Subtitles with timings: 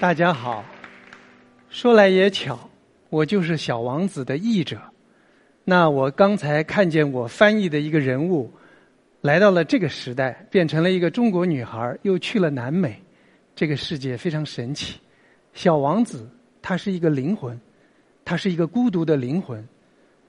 [0.00, 0.64] 大家好，
[1.68, 2.58] 说来也巧，
[3.10, 4.80] 我就是《小王子》的译者。
[5.62, 8.50] 那我刚才看见我翻译的一个人物，
[9.20, 12.98] 来到了这个时代，变成了一个中国女孩，又去了南美。
[13.54, 14.98] 这个世界非常神奇。
[15.52, 16.26] 小王子
[16.62, 17.60] 他是一个灵魂，
[18.24, 19.62] 他是一个孤独的灵魂。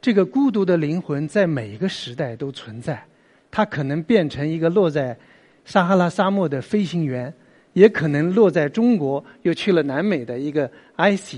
[0.02, 3.02] 这个孤独的灵魂在每一个时代都存在。
[3.49, 5.17] 他可能变成一个落在
[5.64, 7.33] 撒哈拉沙漠的飞行员。
[7.73, 11.38] 也可能落在中国，又去了南美的一个 IC，，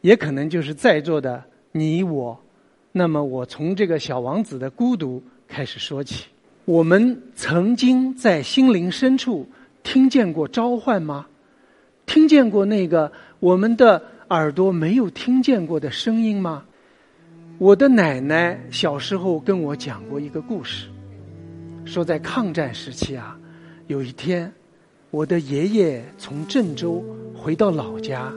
[0.00, 2.38] 也可能就是在座的你我。
[2.92, 6.26] 那么，我从这个小王子的孤独开始说起。
[6.64, 9.48] 我们曾经在心灵深处
[9.82, 11.26] 听见过召唤吗？
[12.06, 13.10] 听见过那个
[13.40, 16.64] 我们的耳朵没有听见过的声音吗？
[17.58, 20.88] 我的奶奶小时候跟我讲过一个故事，
[21.84, 23.36] 说在抗战时期啊，
[23.88, 24.52] 有一天。
[25.12, 28.32] 我的爷爷从郑州回到老家，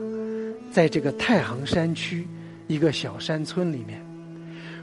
[0.74, 2.28] 在这个太行山区
[2.68, 4.06] 一个小山村里面，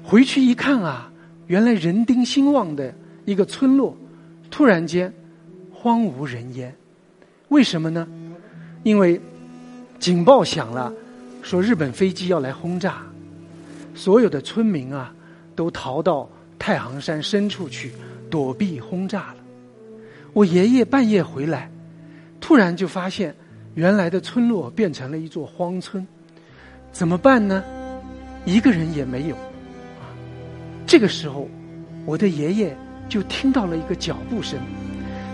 [0.02, 1.12] 回去一看啊，
[1.48, 2.94] 原来人丁兴旺的
[3.26, 3.94] 一个村落，
[4.50, 5.12] 突然间
[5.70, 6.74] 荒无人烟。
[7.48, 8.08] 为什么呢？
[8.84, 9.20] 因为
[9.98, 10.90] 警报响了，
[11.42, 13.02] 说日本飞机要来轰炸，
[13.94, 15.14] 所有的村民啊
[15.55, 16.27] 都逃到
[16.58, 17.92] 太行山深处去
[18.30, 19.36] 躲避轰炸了。
[20.33, 21.70] 我爷爷半夜回来。
[22.42, 23.33] 突然就发现，
[23.75, 26.05] 原来的村落变成了一座荒村，
[26.91, 27.63] 怎么办呢？
[28.45, 29.36] 一个人也没有。
[29.36, 30.11] 啊，
[30.85, 31.48] 这个时候，
[32.05, 32.77] 我的爷爷
[33.08, 34.58] 就听到了一个脚步声，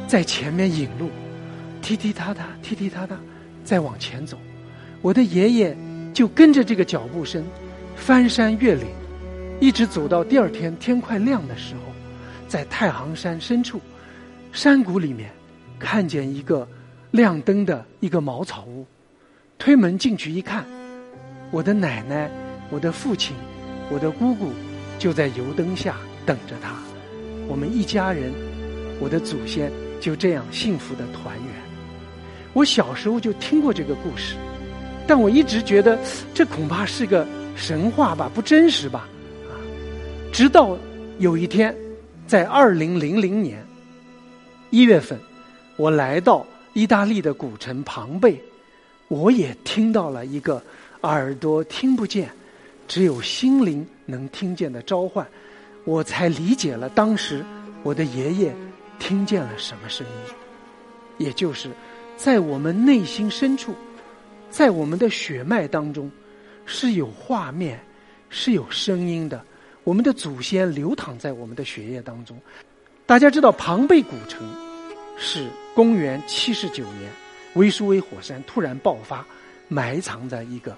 [0.07, 1.09] 在前面引路，
[1.81, 3.17] 踢踢踏踏，踢踢踏踏，
[3.65, 4.39] 再往前走。
[5.01, 5.75] 我的爷爷
[6.13, 7.43] 就跟着这个脚步声，
[7.97, 8.87] 翻山越岭，
[9.61, 11.81] 一直走到第二天天快亮的时候，
[12.47, 13.81] 在太行山深处，
[14.53, 15.31] 山谷里面，
[15.79, 16.69] 看见一个。
[17.11, 18.85] 亮灯的一个茅草屋，
[19.59, 20.65] 推门进去一看，
[21.51, 22.31] 我的奶奶、
[22.69, 23.35] 我的父亲、
[23.91, 24.51] 我的姑姑
[24.99, 25.97] 就在油灯下
[26.27, 26.77] 等着他。
[27.49, 28.31] 我们一家人，
[29.01, 31.55] 我的祖先就这样幸福的团圆。
[32.53, 34.37] 我小时候就听过这个故事，
[35.07, 35.99] 但我一直觉得
[36.35, 37.27] 这恐怕是个
[37.57, 39.09] 神话吧，不真实吧？
[39.49, 39.57] 啊！
[40.31, 40.77] 直到
[41.19, 41.75] 有一天，
[42.27, 43.65] 在二零零零年
[44.69, 45.19] 一月份，
[45.79, 46.47] 我来到。
[46.75, 48.41] 意大利的古城庞贝，
[49.09, 50.63] 我也听到了一个
[51.03, 52.31] 耳朵听不见，
[52.87, 55.27] 只有心灵能听见的召唤，
[55.85, 57.45] 我才理解了当时
[57.83, 58.55] 我的爷爷
[58.99, 61.71] 听见了什么声音，也就是
[62.17, 63.75] 在我们内心深处，
[64.51, 66.11] 在我们的血脉当中
[66.67, 67.81] 是有画面、
[68.29, 69.43] 是有声音的。
[69.85, 72.37] 我们的祖先流淌在我们的血液当中。
[73.07, 74.47] 大家知道庞贝古城
[75.17, 75.49] 是。
[75.79, 77.09] 公元七十九年，
[77.55, 79.25] 维苏威火山突然爆发，
[79.69, 80.77] 埋藏在一个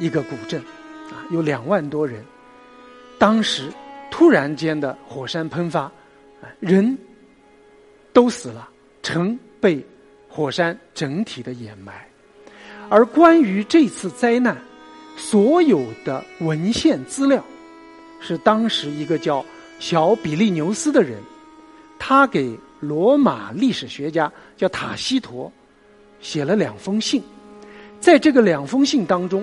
[0.00, 0.60] 一个古镇，
[1.12, 2.24] 啊，有两万多人。
[3.20, 3.68] 当时
[4.10, 5.88] 突然间的火山喷发，
[6.58, 6.98] 人
[8.12, 8.68] 都死了，
[9.00, 9.80] 城被
[10.28, 12.04] 火山整体的掩埋。
[12.88, 14.60] 而关于这次灾难，
[15.16, 17.44] 所有的文献资料，
[18.18, 19.46] 是当时一个叫
[19.78, 21.20] 小比利牛斯的人，
[21.96, 22.58] 他给。
[22.82, 25.48] 罗马历史学家叫塔西佗，
[26.20, 27.22] 写了两封信，
[28.00, 29.40] 在这个两封信当中，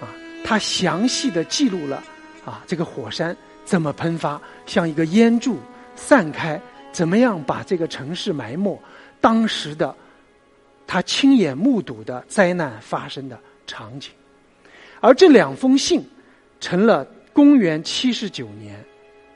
[0.00, 0.10] 啊，
[0.44, 2.02] 他详细的记录了
[2.44, 5.58] 啊这个火山怎么喷发，像一个烟柱
[5.94, 6.60] 散开，
[6.90, 8.76] 怎么样把这个城市埋没，
[9.20, 9.94] 当时的
[10.84, 14.10] 他亲眼目睹的灾难发生的场景，
[15.00, 16.04] 而这两封信
[16.58, 18.84] 成了公元七十九年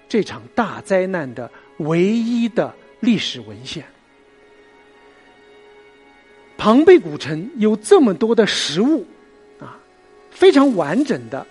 [0.09, 1.49] 这场大灾难的
[1.79, 2.75] 唯一的。
[3.07, 3.85] 历史文献，
[6.59, 9.07] 庞贝古城有这么多的实物，
[9.61, 9.79] 啊，
[10.33, 11.47] 非常完整的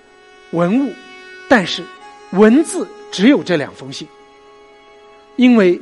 [0.52, 0.92] 文物，
[1.48, 1.81] 但是
[2.34, 4.06] 文字只有这两封信。
[5.38, 5.80] 因为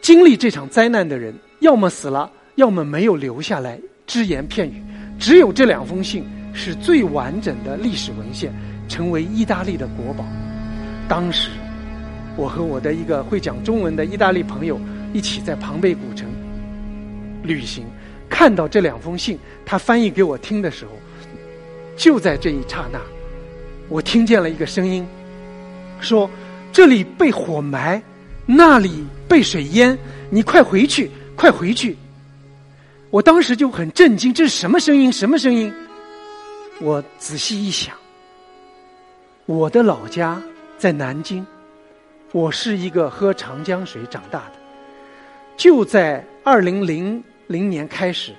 [0.00, 4.80] 经历这场灾难的人，要么死了，要么没有留下来只言片语。
[5.18, 8.54] 只有这两封信是最完整的历史文献，
[8.88, 10.24] 成为意大利的国宝。
[11.08, 11.50] 当时。
[12.38, 14.80] 我和我的一个会讲中文的意大利朋友
[15.12, 16.28] 一起在庞贝古城
[17.42, 17.84] 旅行，
[18.30, 19.36] 看到这两封信，
[19.66, 20.92] 他翻译给我听的时候，
[21.96, 23.00] 就在这一刹那，
[23.88, 25.04] 我听见了一个声音，
[26.00, 26.30] 说
[26.72, 28.00] ：“这里被火埋，
[28.46, 29.98] 那里被水淹，
[30.30, 31.96] 你快回去，快回去！”
[33.10, 35.10] 我当时就很震惊，这是什么声音？
[35.10, 35.72] 什么声音？
[36.80, 37.96] 我仔细一想，
[39.46, 40.40] 我的老家
[40.78, 41.44] 在南京。
[42.32, 44.52] 我是一个喝长江水长大的，
[45.56, 48.32] 就在二零零零年开始，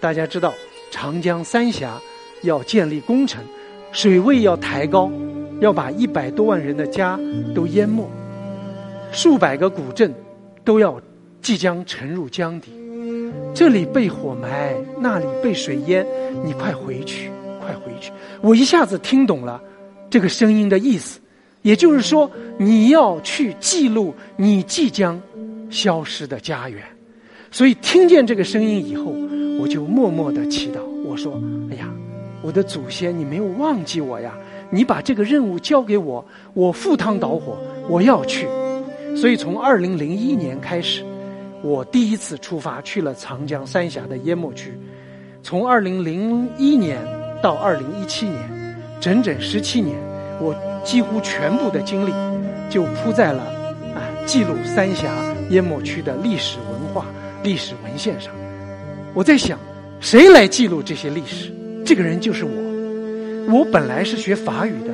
[0.00, 0.54] 大家知道
[0.90, 2.00] 长江三峡
[2.42, 3.44] 要建立工程，
[3.92, 5.12] 水位要抬高，
[5.60, 7.20] 要把一百多万人的家
[7.54, 8.08] 都淹没，
[9.12, 10.14] 数百个古镇
[10.64, 10.98] 都要
[11.42, 12.72] 即将沉入江底。
[13.54, 16.06] 这里被火埋，那里被水淹，
[16.42, 17.30] 你快回去，
[17.60, 18.10] 快回去！
[18.40, 19.60] 我一下子听懂了
[20.08, 21.20] 这个声音的意思，
[21.64, 25.18] 也就是说，你要去记录你即将
[25.70, 26.82] 消失的家园。
[27.50, 29.06] 所以听见这个声音以后，
[29.58, 31.40] 我就默默的祈祷，我说
[31.72, 31.88] ：“哎呀，
[32.42, 34.34] 我的祖先，你没有忘记我呀！
[34.68, 36.22] 你把这个任务交给我，
[36.52, 37.56] 我赴汤蹈火，
[37.88, 38.46] 我要去。”
[39.16, 41.02] 所以从二零零一年开始。
[41.62, 44.70] 我第一次出发去了长江三峡的淹没区，
[45.42, 46.98] 从二零零一年
[47.42, 49.96] 到二零一七年，整整十七年，
[50.42, 52.12] 我几乎全部的精力
[52.68, 53.42] 就扑在了
[53.94, 55.10] 啊记录三峡
[55.50, 57.06] 淹没区的历史文化、
[57.42, 58.32] 历史文献上。
[59.14, 59.58] 我在想，
[60.00, 61.50] 谁来记录这些历史？
[61.84, 62.50] 这个人就是我。
[63.52, 64.92] 我本来是学法语的。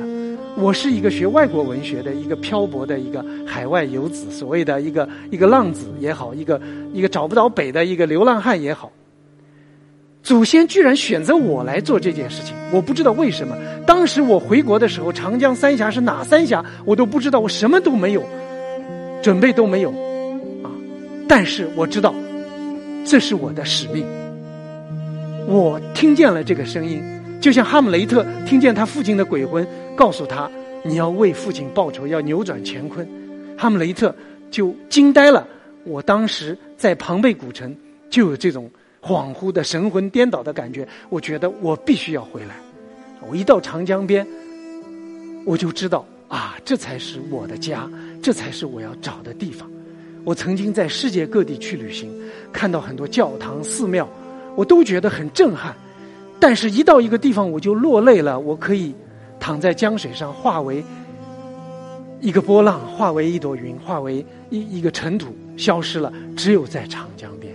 [0.57, 6.59] 我是一个学外国文学的一个漂泊的一个海外游子，所谓的一个一个浪子也好，一个
[6.93, 8.91] 一个找不着北的一个流浪汉也好。
[10.23, 13.55] 祖先居然选择我来做这件事情，我不知道为什么。
[13.87, 18.23] 当时我回国的时候，长江三峡是哪三峡，我都不知道，我什么都没有，
[19.23, 19.89] 准备都没有，
[20.63, 20.69] 啊！
[21.27, 22.13] 但是我知道，
[23.03, 24.05] 这是我的使命。
[25.47, 27.01] 我听见了这个声音。
[27.41, 30.47] 就像哈姆雷特听见他父亲的鬼魂告诉他
[30.85, 33.05] ：“你要为父亲报仇，要扭转乾坤。”
[33.57, 34.15] 哈姆雷特
[34.51, 35.47] 就惊呆了。
[35.83, 37.75] 我当时在庞贝古城
[38.11, 38.69] 就有这种
[39.01, 40.87] 恍惚的神魂颠倒的感觉。
[41.09, 42.55] 我觉得我必须要回来。
[43.27, 44.25] 我一到长江边，
[45.45, 47.89] 我就知道啊，这才是我的家，
[48.21, 49.69] 这才是我要找的地方。
[50.23, 52.11] 我曾经在世界各地去旅行，
[52.53, 54.07] 看到很多教堂、寺庙，
[54.55, 55.75] 我都觉得很震撼。
[56.39, 58.39] 但是，一到一个地方，我就落泪了。
[58.39, 58.93] 我可以
[59.39, 60.83] 躺在江水上，化为
[62.19, 66.11] 一个波浪，化为一朵云，化为一一个尘土，消失了。
[66.35, 67.53] 只有在长江边，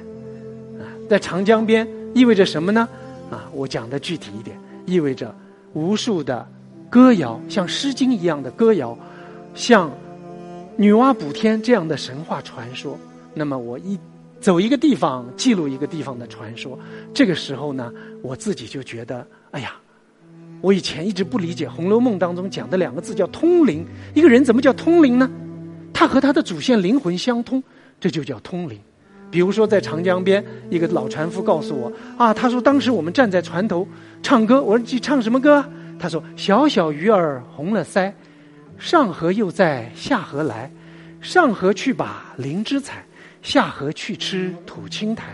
[1.09, 2.89] 在长江边意味着什么呢？
[3.31, 5.35] 啊，我讲的具体一点，意味着
[5.73, 6.47] 无数的
[6.89, 8.97] 歌谣，像《诗经》一样的歌谣，
[9.55, 9.91] 像
[10.77, 12.99] 女娲补天这样的神话传说。
[13.35, 13.99] 那么，我一。
[14.39, 16.79] 走一个地方，记录一个地方的传说。
[17.15, 17.91] 这个时候呢，
[18.23, 19.75] 我自己就觉得，哎呀，
[20.61, 23.85] 我以前一直不理解《红楼梦》当中讲的两个字叫通灵。
[24.15, 25.29] 一个人怎么叫通灵呢？
[25.93, 27.65] 他和他的祖先灵魂相通，
[27.99, 28.79] 这就叫通灵。
[29.31, 33.87] 比如说，在长江边，一个老船夫告诉我，啊，他说当时我们站在船头
[34.23, 34.63] 唱歌。
[34.63, 35.65] 我说你唱什么歌？
[35.99, 38.13] 他说：小小鱼儿红了腮，
[38.79, 40.71] 上河又在下河来，
[41.21, 43.05] 上河去把灵芝采。
[43.43, 45.25] 下河去吃土青苔，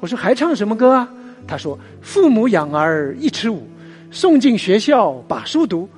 [0.00, 1.08] 我说还唱什么歌啊？
[1.46, 3.66] 他说：父母养儿一尺五，
[4.10, 5.88] 送进学校把书读，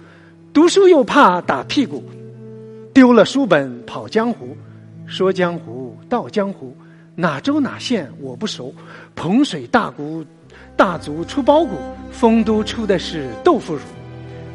[0.52, 2.04] 读书又怕打屁股，
[2.94, 4.56] 丢了书本跑江湖，
[5.06, 6.76] 说江湖到江湖，
[7.20, 8.72] 哪州哪县我不熟，
[9.16, 10.24] 彭水大谷
[10.76, 11.76] 大族出包谷，
[12.12, 13.80] 丰都出的是豆腐乳。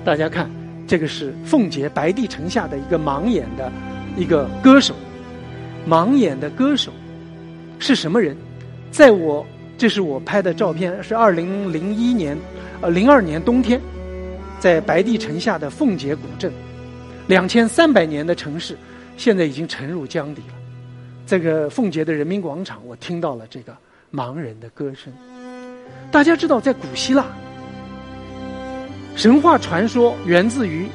[0.06, 0.50] 大家看，
[0.88, 3.70] 这个是奉节白帝城下的一个盲眼的
[4.16, 4.96] 一个歌手。
[5.86, 6.94] 盲眼的歌手
[7.80, 8.34] 是什么人？
[8.92, 9.46] 在我
[9.78, 12.38] 这是我拍的照片，是二零零一年，
[12.80, 13.78] 呃，零二年冬天，
[14.62, 16.50] 在白帝城下的凤节古镇，
[17.28, 18.78] 两千三百年的城市，
[19.18, 20.63] 现在已经沉入江底了。
[21.26, 23.76] 这个凤节的人民广场，我听到了这个
[24.12, 25.12] 盲人的歌声。
[26.12, 27.26] 大家知道，在古希腊，
[29.16, 30.88] 神话传说源自于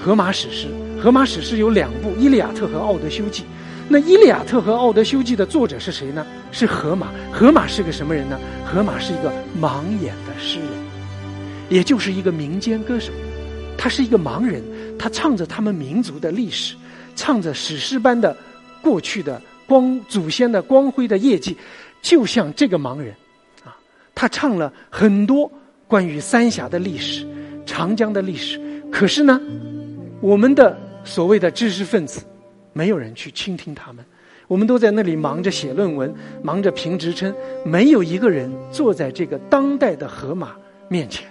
[0.00, 0.68] 荷马史诗。
[1.02, 3.42] 荷马史诗有两部，《伊利亚特》和《奥德修记》。
[3.88, 6.24] 那《伊利亚特》和《奥德修记》的作者是谁呢？
[6.52, 7.08] 是荷马。
[7.32, 8.38] 荷马是个什么人呢？
[8.64, 10.68] 荷马是一个盲眼的诗人，
[11.68, 13.12] 也就是一个民间歌手。
[13.76, 14.62] 他是一个盲人，
[14.96, 16.76] 他唱着他们民族的历史，
[17.16, 18.34] 唱着史诗般的
[18.80, 21.56] 过去的光祖先的光辉的业绩，
[22.02, 23.14] 就像这个盲人，
[23.64, 23.74] 啊，
[24.14, 25.50] 他唱了很多
[25.88, 27.26] 关于三峡的历史、
[27.64, 28.60] 长江的历史。
[28.90, 29.40] 可是呢，
[30.20, 32.20] 我们的所谓的知识分子。
[32.74, 34.04] 没有人去倾听他们，
[34.46, 40.52] 我们都在那里忙着写论文，忙着评职称，没有一个人坐在这个当代的河马
[40.88, 41.26] 面前。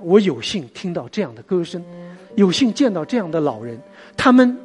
[0.00, 1.84] 我有幸听到这样的歌声，
[2.34, 3.78] 有幸见到这样的老人，
[4.16, 4.56] 他们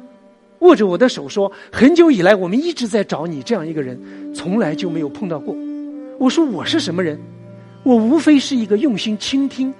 [0.60, 3.98] 握着我的手说：“很久以来，我们一直在找你这样一个人，
[4.34, 5.54] 从来就没有碰到过。”
[6.18, 7.18] 我说：“我是什么人？
[7.82, 9.72] 我无非是一个用心倾听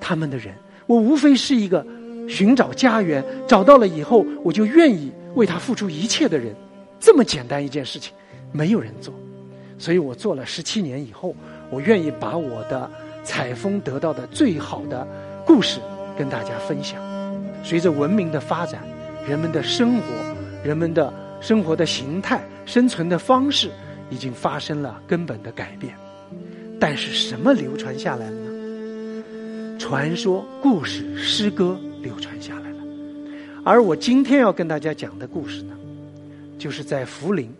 [0.00, 0.54] 他们的人，
[0.86, 1.86] 我无非是一个
[2.28, 6.54] 寻找家园，找到了以后，我就愿意。”为他付出一切的人，
[6.98, 8.14] 这么简单一件事情，
[8.52, 9.12] 没有人做，
[9.76, 11.36] 所以我做了十七年以后，
[11.68, 12.90] 我愿意把我的
[13.22, 15.06] 采风得到的最好的
[15.44, 15.78] 故事
[16.16, 16.98] 跟大家分享。
[17.62, 18.82] 随着文明的发展，
[19.28, 20.04] 人们的生活、
[20.64, 23.70] 人们的生活的形态、生存的方式
[24.08, 25.94] 已经发生了根本的改变。
[26.78, 29.78] 但是什么流传下来了呢？
[29.78, 32.76] 传说、故事、诗歌流传下来了。
[33.64, 35.74] 而我今天要跟大家讲的故事呢，
[36.58, 37.52] 就是在涪陵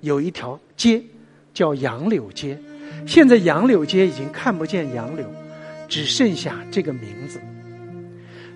[0.00, 1.02] 有一条街
[1.52, 2.58] 叫杨柳街。
[3.06, 5.26] 现在杨柳街已经看不见杨柳，
[5.88, 7.40] 只剩下这个名字。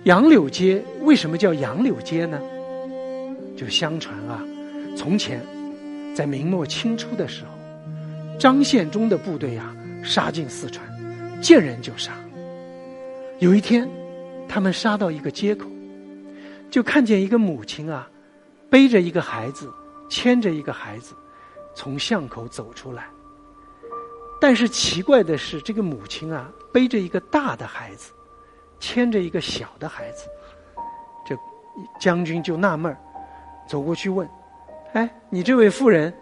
[0.05, 2.39] 杨柳街为什么叫杨柳街呢？
[3.57, 4.41] 就相传啊，
[4.95, 5.45] 从前
[6.15, 7.51] 在明末清初的时候，
[8.39, 10.87] 张献忠的部队啊杀进四川，
[11.41, 12.13] 见人就杀。
[13.39, 13.87] 有一天，
[14.47, 15.67] 他们杀到一个街口，
[16.71, 18.09] 就看见一个母亲啊，
[18.69, 19.69] 背着一个孩子，
[20.09, 21.13] 牵着一个孩子，
[21.75, 23.07] 从巷口走出来。
[24.39, 28.13] 但是奇怪的是，这个母亲啊，背着一个大的孩子。
[28.79, 30.27] 牵着一个小的孩子，
[31.25, 31.37] 这
[31.99, 32.97] 将军就纳闷儿，
[33.67, 34.27] 走过去问
[34.93, 36.13] ：“哎，你这位妇人，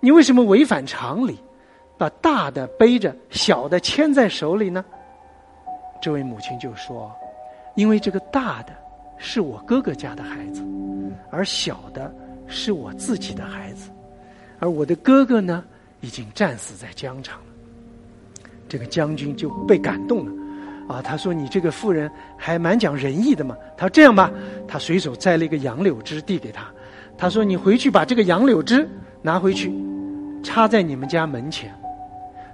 [0.00, 1.38] 你为什么违反常理，
[1.98, 4.84] 把大的背着，小的牵在手里呢？”
[6.00, 7.10] 这位母亲就说
[7.76, 8.72] ：“因为这个大的
[9.18, 10.64] 是我哥哥家的孩子，
[11.30, 12.14] 而小的
[12.46, 13.90] 是我自己的孩子，
[14.58, 15.64] 而我的哥哥呢，
[16.00, 17.46] 已经战死在疆场了。”
[18.68, 20.43] 这个将军就被感动了。
[20.86, 24.30] 啊，他说：“你这个妇人还蛮讲仁义的嘛。”他说：“这样吧，
[24.68, 26.66] 他随手摘了一个杨柳枝递给他，
[27.16, 28.86] 他说：‘你回去把这个杨柳枝
[29.22, 29.72] 拿回去，
[30.42, 31.74] 插在你们家门前。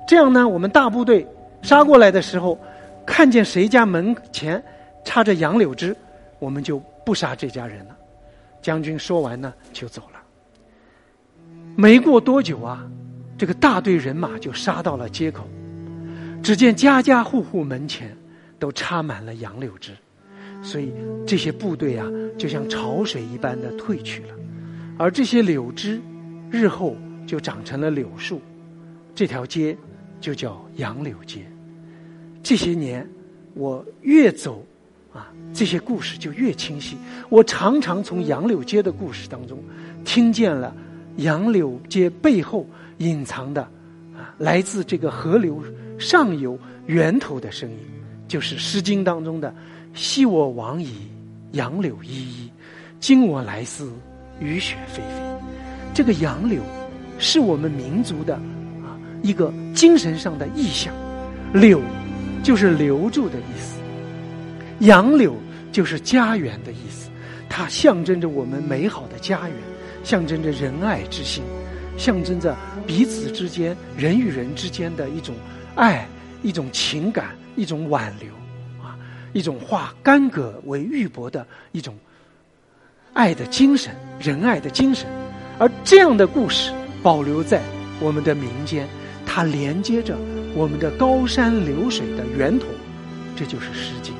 [0.06, 1.26] 这样呢，我们大部队
[1.60, 2.56] 杀过来的时候，
[3.04, 4.62] 看见谁家门前
[5.04, 5.96] 插着杨柳枝，
[6.38, 7.96] 我们就不杀这家人了。’
[8.62, 10.20] 将军说完呢，就走了。
[11.75, 12.87] 没过多久啊，
[13.37, 15.49] 这个大队人马就杀到了街口，
[16.42, 18.16] 只见家家户户门前。”
[18.61, 19.93] 都插满了杨柳枝，
[20.62, 20.93] 所以
[21.26, 22.07] 这些部队啊，
[22.38, 24.35] 就像潮水一般的退去了。
[24.99, 25.99] 而这些柳枝，
[26.50, 26.95] 日后
[27.26, 28.40] 就长成了柳树，
[29.14, 29.76] 这条街
[30.21, 31.45] 就叫杨柳街。
[32.43, 33.09] 这些年，
[33.55, 34.64] 我越走
[35.12, 36.97] 啊，这些故事就越清晰。
[37.31, 39.59] 我常常从杨柳街的故事当中，
[40.05, 40.76] 听见了
[41.17, 42.67] 杨柳街背后
[42.99, 43.62] 隐藏的
[44.14, 45.62] 啊，来自这个河流
[45.99, 47.79] 上游源头的声音。
[48.30, 49.52] 就是《诗经》当中的
[49.92, 50.94] “昔我往矣，
[51.50, 52.49] 杨柳依依；
[53.00, 53.92] 今我来思，
[54.38, 55.42] 雨雪霏霏。”
[55.92, 56.62] 这个杨柳，
[57.18, 60.94] 是我们民族的啊一个精神上的意象。
[61.52, 61.80] 柳，
[62.40, 63.80] 就是留住的意思；
[64.87, 65.34] 杨柳
[65.72, 67.10] 就是家园的意思。
[67.49, 69.56] 它象征着我们美好的家园，
[70.04, 71.42] 象征着仁爱之心，
[71.99, 72.56] 象征着
[72.87, 75.34] 彼此之间人与人之间的一种
[75.75, 76.06] 爱，
[76.44, 77.34] 一种情感。
[77.61, 78.33] 一种挽留，
[78.83, 78.97] 啊，
[79.35, 81.95] 一种化干戈为玉帛的一种
[83.12, 85.07] 爱的精神，仁爱的精神，
[85.59, 87.61] 而这样的故事保留在
[88.00, 88.88] 我们的民间，
[89.26, 90.17] 它连接着
[90.55, 92.64] 我们的高山流水的源头，
[93.37, 94.14] 这就是《诗经》。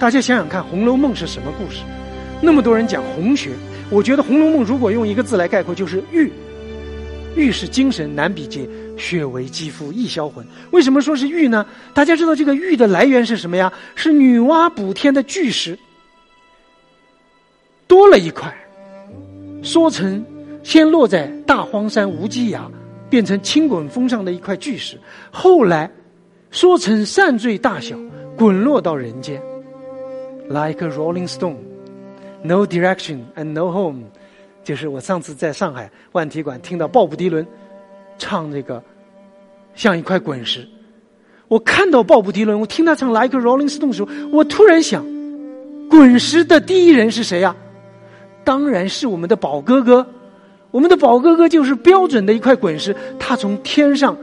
[0.00, 1.82] 大家想想看，《红楼梦》是什么故事？
[2.42, 3.52] 那么多人讲红学，
[3.88, 6.28] 我觉得《红楼梦》如果用一个字来概括，就是“玉”。
[7.36, 10.46] 玉是精神难比劫，血为肌肤易销魂。
[10.70, 11.66] 为什么说是玉呢？
[11.92, 13.72] 大家知道这个玉的来源是什么呀？
[13.94, 15.78] 是女娲补天的巨石
[17.86, 18.52] 多了一块，
[19.62, 20.24] 说成
[20.62, 22.70] 先落在大荒山无稽崖，
[23.10, 24.98] 变成青滚峰上的一块巨石，
[25.30, 25.90] 后来
[26.50, 27.96] 说成善坠大小，
[28.36, 29.40] 滚落到人间
[30.48, 34.04] ，like a rolling stone，no direction and no home。
[34.64, 37.46] 就是我上次在上海万体馆听到鲍勃迪伦
[38.18, 38.82] 唱这个
[39.74, 40.66] 像一块滚石，
[41.48, 45.04] 我看到鲍勃迪伦，我听他唱《Like Rolling Stone》的时候，我突然想，
[45.90, 47.54] 滚石的第一人是谁呀？
[48.44, 50.06] 当然是我们的宝哥哥，
[50.70, 54.16] 我们的宝哥哥就是标准的一块滚石，他从天上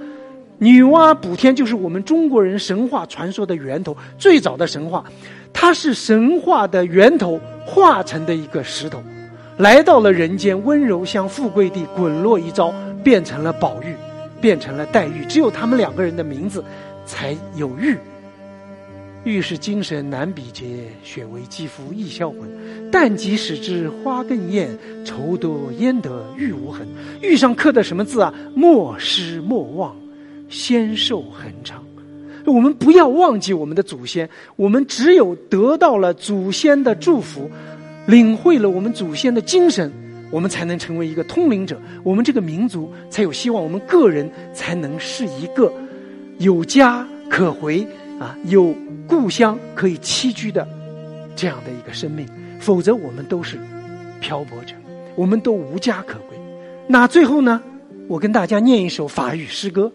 [0.58, 5.04] 女娲补天，就是我们中国人神话传说的源头，最早的神话，
[5.52, 9.02] 它是神话的源头化成的一个石头。
[9.58, 13.96] 来到了人间，温柔乡富贵地，滚落一朝，变成了宝玉，
[14.40, 15.26] 变成了黛玉。
[15.26, 16.64] 只有他们两个人的名字，
[17.06, 17.98] 才有玉。
[19.24, 22.40] 玉是精神难比劫，雪为肌肤易销魂。
[22.92, 24.68] 但即使之花更艳，
[25.06, 26.88] 愁多焉得玉无痕？
[27.22, 28.34] 玉上刻的什么字啊？
[28.56, 29.96] 莫失莫忘，
[30.50, 31.84] 仙寿恒昌。
[32.48, 37.48] 我们不要忘记我们的祖先，我们只有得到了祖先的祝福。
[38.08, 39.92] 领会了我们祖先的精神，
[40.32, 45.72] 我们才能成为一个通灵者，我们这个民族才有希望，我们个人才能是一个
[46.40, 47.86] 有家可回
[48.18, 48.74] 啊，有
[49.06, 50.66] 故乡可以栖居的
[51.36, 52.26] 这样的一个生命。
[52.60, 53.60] 否则，我们都是
[54.22, 54.74] 漂泊者，
[55.16, 56.38] 我们都无家可归。
[56.88, 57.62] 那最后呢，
[58.08, 59.92] 我跟大家念一首法语诗歌，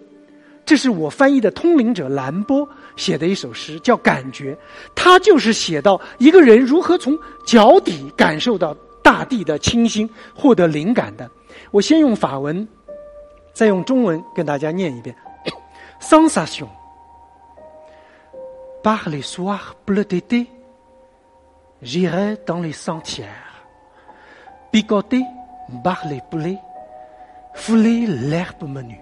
[0.64, 4.52] 这是我翻译的通灵者兰波写的一首诗，叫《感觉》，
[4.94, 7.16] 他就是写到一个人如何从
[7.46, 8.76] 脚底感受到。
[9.05, 11.29] 大地的清新，获得灵感的。
[11.71, 12.67] 我先用法文，
[13.53, 15.15] 再用中文跟大家念一遍。
[16.00, 16.67] Sensation.
[18.83, 20.47] Par les soirs bleus d'été,
[21.83, 23.65] j'irai dans les sentières,
[24.71, 25.23] picoter
[25.83, 26.59] par les poulets,
[27.53, 29.00] fouler l'herbe menue.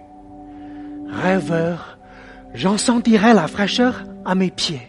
[1.08, 1.98] Rêveur,
[2.52, 4.86] j'en sentirai la fraîcheur à mes pieds.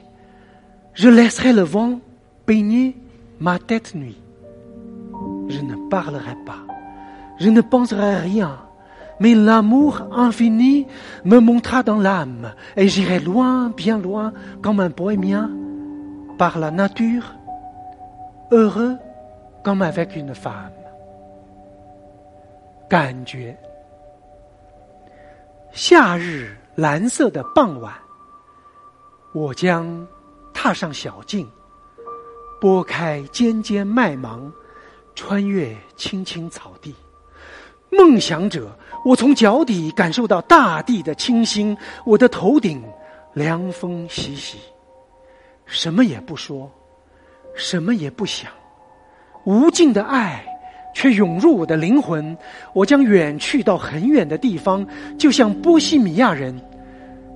[0.93, 2.01] Je laisserai le vent
[2.45, 2.98] peigner
[3.39, 4.17] ma tête nuit
[5.48, 6.60] je ne parlerai pas,
[7.39, 8.60] je ne penserai rien,
[9.19, 10.88] mais l'amour infini
[11.25, 15.50] me montera dans l'âme, et j'irai loin, bien loin, comme un bohémien,
[16.38, 17.36] par la nature,
[18.51, 18.98] heureux
[19.63, 20.71] comme avec une femme.
[22.89, 23.55] 感觉，
[25.71, 27.93] 夏日蓝色的傍晚，
[29.34, 30.06] 我将
[30.54, 31.47] 踏上小径，
[32.60, 34.51] 拨开尖尖麦芒。
[35.16, 36.94] 穿越青青草地，
[37.90, 38.70] 梦想者，
[39.05, 42.85] 我从脚底感受到大地的清新，我的头顶
[43.33, 44.59] 凉风习习，
[45.64, 46.70] 什么也不说，
[47.55, 48.52] 什么也不想，
[49.44, 50.44] 无尽的爱
[50.94, 52.37] 却涌入我的灵魂，
[52.74, 54.87] 我将远去到很远的地方，
[55.18, 56.55] 就像波西米亚人，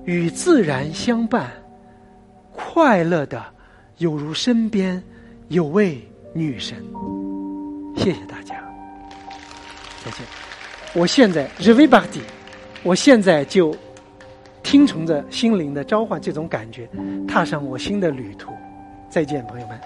[0.05, 1.51] 与自然相伴，
[2.53, 3.43] 快乐的
[3.97, 5.03] 有如身边
[5.47, 5.99] 有位
[6.33, 6.77] 女神。
[7.95, 8.55] 谢谢大家，
[10.03, 10.25] 再见。
[10.93, 12.21] 我现在 r e v i b a d y
[12.83, 13.75] 我现在就
[14.63, 16.89] 听从着心灵的召唤，这种感觉，
[17.27, 18.51] 踏上我新的旅途。
[19.09, 19.79] 再见，朋友们。